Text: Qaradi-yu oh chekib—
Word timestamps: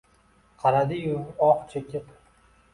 Qaradi-yu 0.63 1.19
oh 1.51 1.53
chekib— 1.71 2.11